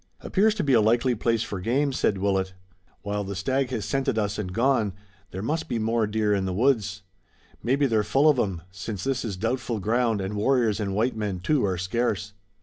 [0.21, 2.55] "Appears to be a likely place for game," said Willet.
[3.03, 4.93] "While the stag has scented us and gone,
[5.29, 7.03] there must be more deer in the woods.
[7.61, 11.39] Maybe they're full of 'em, since this is doubtful ground and warriors and white men
[11.39, 12.33] too are scarce."